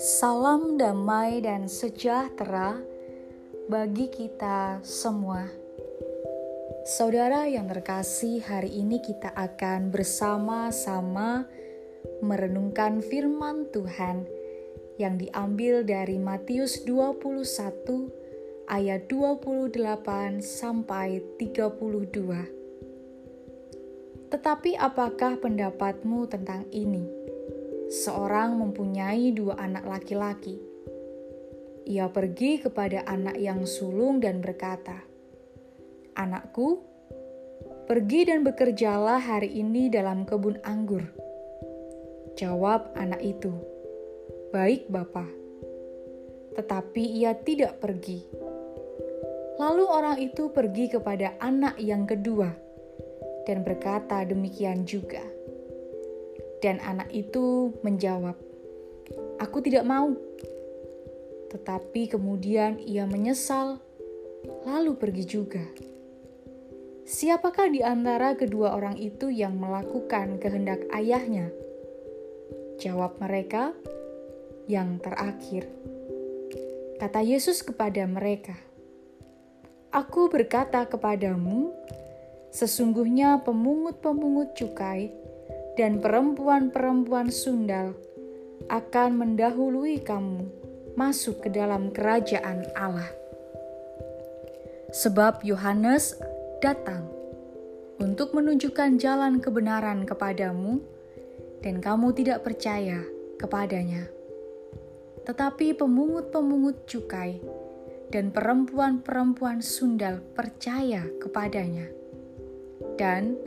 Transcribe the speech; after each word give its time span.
Salam 0.00 0.80
damai 0.80 1.44
dan 1.44 1.68
sejahtera 1.68 2.80
bagi 3.68 4.08
kita 4.08 4.80
semua. 4.80 5.44
Saudara 6.88 7.44
yang 7.44 7.68
terkasih, 7.68 8.40
hari 8.48 8.80
ini 8.80 9.04
kita 9.04 9.28
akan 9.36 9.92
bersama-sama 9.92 11.44
merenungkan 12.24 13.04
firman 13.04 13.68
Tuhan 13.68 14.24
yang 14.96 15.20
diambil 15.20 15.84
dari 15.84 16.16
Matius 16.16 16.80
21 16.88 18.72
ayat 18.72 19.04
28 19.04 20.40
sampai 20.40 21.20
32. 21.36 22.59
Tetapi 24.30 24.78
apakah 24.78 25.42
pendapatmu 25.42 26.30
tentang 26.30 26.62
ini? 26.70 27.02
Seorang 27.90 28.54
mempunyai 28.62 29.34
dua 29.34 29.58
anak 29.58 29.82
laki-laki. 29.90 30.62
Ia 31.90 32.06
pergi 32.06 32.62
kepada 32.62 33.02
anak 33.10 33.34
yang 33.34 33.66
sulung 33.66 34.22
dan 34.22 34.38
berkata, 34.38 35.02
"Anakku, 36.14 36.78
pergi 37.90 38.30
dan 38.30 38.46
bekerjalah 38.46 39.18
hari 39.18 39.50
ini 39.58 39.90
dalam 39.90 40.22
kebun 40.22 40.62
anggur." 40.62 41.02
Jawab 42.38 42.94
anak 42.94 43.18
itu, 43.26 43.50
Baik, 44.54 44.86
Bapak. 44.86 45.30
Tetapi 46.54 47.02
ia 47.18 47.34
tidak 47.34 47.82
pergi. 47.82 48.22
Lalu 49.58 49.84
orang 49.86 50.18
itu 50.22 50.54
pergi 50.54 50.86
kepada 50.86 51.34
anak 51.42 51.78
yang 51.82 52.06
kedua 52.06 52.69
dan 53.50 53.66
berkata 53.66 54.22
demikian 54.22 54.86
juga. 54.86 55.26
Dan 56.62 56.78
anak 56.86 57.10
itu 57.10 57.74
menjawab, 57.82 58.38
"Aku 59.42 59.58
tidak 59.58 59.82
mau." 59.82 60.14
Tetapi 61.50 62.14
kemudian 62.14 62.78
ia 62.78 63.10
menyesal, 63.10 63.82
lalu 64.62 64.94
pergi 64.94 65.24
juga. 65.26 65.66
Siapakah 67.10 67.74
di 67.74 67.82
antara 67.82 68.38
kedua 68.38 68.78
orang 68.78 68.94
itu 68.94 69.34
yang 69.34 69.58
melakukan 69.58 70.38
kehendak 70.38 70.86
ayahnya? 70.94 71.50
Jawab 72.78 73.18
mereka, 73.18 73.74
yang 74.70 75.02
terakhir. 75.02 75.66
Kata 77.02 77.18
Yesus 77.18 77.66
kepada 77.66 78.06
mereka, 78.06 78.54
Aku 79.90 80.30
berkata 80.30 80.86
kepadamu, 80.86 81.74
sesungguhnya 82.50 83.42
pemungut-pemungut 83.46 84.54
cukai 84.58 85.10
dan 85.78 86.02
perempuan-perempuan 86.02 87.30
sundal 87.30 87.94
akan 88.68 89.10
mendahului 89.16 90.02
kamu 90.02 90.46
masuk 90.94 91.46
ke 91.46 91.48
dalam 91.50 91.94
kerajaan 91.94 92.66
Allah. 92.74 93.08
Sebab 94.90 95.46
Yohanes 95.46 96.18
datang 96.58 97.06
untuk 98.02 98.34
menunjukkan 98.34 98.98
jalan 98.98 99.38
kebenaran 99.38 100.02
kepadamu, 100.02 100.82
dan 101.60 101.78
kamu 101.78 102.16
tidak 102.16 102.42
percaya 102.42 103.04
kepadanya 103.36 104.20
tetapi 105.24 105.76
pemungut-pemungut 105.76 106.88
cukai 106.88 107.38
dan 108.10 108.32
perempuan-perempuan 108.34 109.62
sundal 109.62 110.18
percaya 110.34 111.06
kepadanya. 111.20 111.99
Dan 113.00 113.40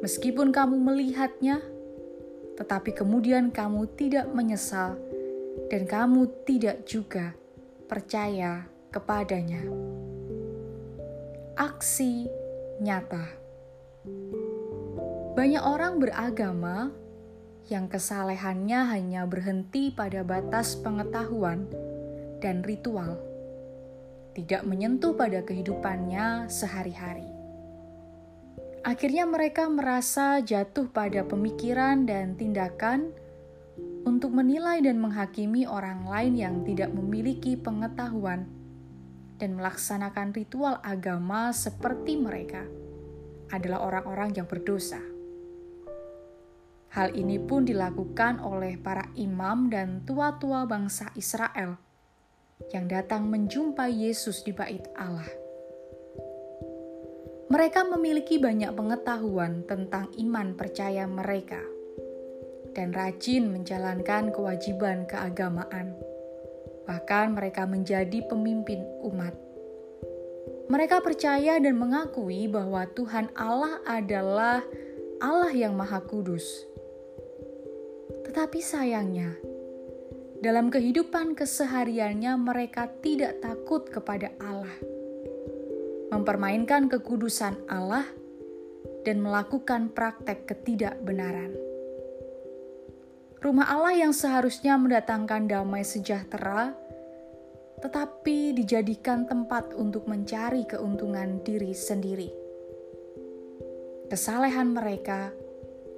meskipun 0.00 0.48
kamu 0.48 0.80
melihatnya, 0.80 1.60
tetapi 2.56 2.96
kemudian 2.96 3.52
kamu 3.52 3.84
tidak 4.00 4.32
menyesal 4.32 4.96
dan 5.68 5.84
kamu 5.84 6.24
tidak 6.48 6.88
juga 6.88 7.36
percaya 7.84 8.64
kepadanya. 8.88 9.60
Aksi 11.60 12.32
nyata. 12.80 13.28
Banyak 15.36 15.64
orang 15.68 16.00
beragama 16.00 16.88
yang 17.68 17.92
kesalehannya 17.92 18.88
hanya 18.88 19.28
berhenti 19.28 19.92
pada 19.92 20.24
batas 20.24 20.80
pengetahuan 20.80 21.68
dan 22.40 22.64
ritual, 22.64 23.20
tidak 24.32 24.64
menyentuh 24.64 25.12
pada 25.12 25.44
kehidupannya 25.44 26.48
sehari-hari. 26.48 27.43
Akhirnya, 28.84 29.24
mereka 29.24 29.64
merasa 29.72 30.44
jatuh 30.44 30.92
pada 30.92 31.24
pemikiran 31.24 32.04
dan 32.04 32.36
tindakan 32.36 33.16
untuk 34.04 34.36
menilai 34.36 34.84
dan 34.84 35.00
menghakimi 35.00 35.64
orang 35.64 36.04
lain 36.04 36.36
yang 36.36 36.54
tidak 36.68 36.92
memiliki 36.92 37.56
pengetahuan 37.56 38.44
dan 39.40 39.56
melaksanakan 39.56 40.36
ritual 40.36 40.78
agama 40.84 41.50
seperti 41.50 42.20
mereka 42.20 42.68
adalah 43.48 43.88
orang-orang 43.88 44.36
yang 44.36 44.44
berdosa. 44.44 45.00
Hal 46.94 47.10
ini 47.18 47.42
pun 47.42 47.66
dilakukan 47.66 48.38
oleh 48.38 48.78
para 48.78 49.10
imam 49.18 49.66
dan 49.66 50.06
tua-tua 50.06 50.62
bangsa 50.68 51.10
Israel 51.18 51.74
yang 52.70 52.86
datang 52.86 53.26
menjumpai 53.26 53.90
Yesus 53.90 54.46
di 54.46 54.54
bait 54.54 54.86
Allah. 54.94 55.43
Mereka 57.54 57.86
memiliki 57.86 58.42
banyak 58.42 58.74
pengetahuan 58.74 59.62
tentang 59.62 60.10
iman 60.18 60.58
percaya 60.58 61.06
mereka 61.06 61.62
dan 62.74 62.90
rajin 62.90 63.54
menjalankan 63.54 64.34
kewajiban 64.34 65.06
keagamaan. 65.06 65.94
Bahkan 66.90 67.38
mereka 67.38 67.62
menjadi 67.70 68.26
pemimpin 68.26 68.82
umat. 69.06 69.38
Mereka 70.66 70.98
percaya 70.98 71.62
dan 71.62 71.78
mengakui 71.78 72.50
bahwa 72.50 72.90
Tuhan 72.90 73.30
Allah 73.38 73.78
adalah 73.86 74.66
Allah 75.22 75.54
yang 75.54 75.78
Maha 75.78 76.02
Kudus 76.02 76.74
tetapi 78.34 78.58
sayangnya, 78.58 79.36
dalam 80.42 80.66
kehidupan 80.66 81.38
kesehariannya 81.38 82.34
mereka 82.34 82.90
tidak 82.98 83.38
takut 83.38 83.86
kepada 83.86 84.34
Allah, 84.42 84.74
mempermainkan 86.14 86.86
kekudusan 86.86 87.66
Allah, 87.66 88.06
dan 89.04 89.20
melakukan 89.20 89.92
praktek 89.92 90.48
ketidakbenaran. 90.48 91.52
Rumah 93.44 93.66
Allah 93.68 94.08
yang 94.08 94.16
seharusnya 94.16 94.80
mendatangkan 94.80 95.44
damai 95.44 95.84
sejahtera, 95.84 96.72
tetapi 97.84 98.56
dijadikan 98.56 99.28
tempat 99.28 99.76
untuk 99.76 100.08
mencari 100.08 100.64
keuntungan 100.64 101.44
diri 101.44 101.76
sendiri. 101.76 102.32
Kesalehan 104.08 104.72
mereka 104.72 105.28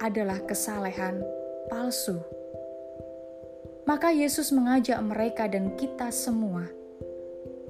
adalah 0.00 0.40
kesalehan 0.48 1.20
palsu. 1.68 2.16
Maka 3.84 4.16
Yesus 4.16 4.48
mengajak 4.48 4.96
mereka 5.04 5.44
dan 5.44 5.76
kita 5.76 6.08
semua 6.08 6.83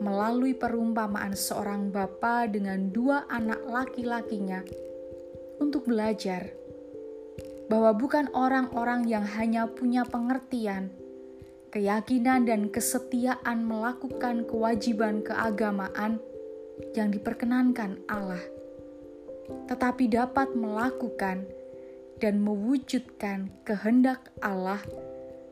melalui 0.04 0.52
perumpamaan 0.52 1.32
seorang 1.32 1.88
bapa 1.88 2.44
dengan 2.44 2.92
dua 2.92 3.24
anak 3.32 3.64
laki-lakinya 3.64 4.60
untuk 5.56 5.88
belajar 5.88 6.52
bahwa 7.72 7.96
bukan 7.96 8.28
orang-orang 8.36 9.08
yang 9.08 9.24
hanya 9.24 9.64
punya 9.64 10.04
pengertian, 10.04 10.92
keyakinan, 11.72 12.44
dan 12.44 12.68
kesetiaan 12.68 13.64
melakukan 13.64 14.44
kewajiban 14.44 15.24
keagamaan 15.24 16.20
yang 16.92 17.08
diperkenankan 17.08 18.04
Allah, 18.12 18.42
tetapi 19.72 20.12
dapat 20.12 20.52
melakukan 20.52 21.48
dan 22.20 22.44
mewujudkan 22.44 23.48
kehendak 23.64 24.28
Allah 24.44 24.84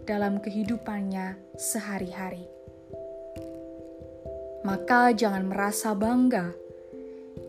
dalam 0.04 0.36
kehidupannya 0.42 1.40
sehari-hari. 1.56 2.51
Maka 4.62 5.10
jangan 5.10 5.50
merasa 5.50 5.90
bangga 5.94 6.54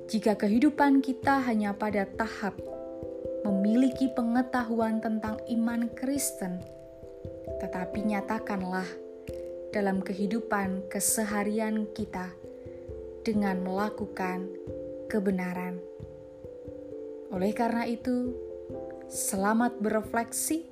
jika 0.09 0.33
kehidupan 0.37 1.01
kita 1.01 1.41
hanya 1.45 1.73
pada 1.73 2.09
tahap 2.09 2.57
memiliki 3.45 4.09
pengetahuan 4.11 4.97
tentang 4.97 5.37
iman 5.49 5.89
Kristen, 5.93 6.57
tetapi 7.61 8.01
nyatakanlah 8.01 8.87
dalam 9.73 10.01
kehidupan 10.01 10.89
keseharian 10.89 11.89
kita 11.93 12.29
dengan 13.25 13.61
melakukan 13.61 14.49
kebenaran. 15.09 15.77
Oleh 17.33 17.53
karena 17.53 17.89
itu, 17.89 18.37
selamat 19.09 19.81
berefleksi, 19.81 20.69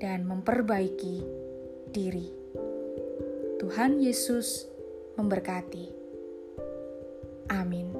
dan 0.00 0.24
memperbaiki 0.24 1.24
diri. 1.92 2.28
Tuhan 3.60 4.00
Yesus 4.00 4.64
memberkati. 5.20 5.84
Amin. 7.52 7.99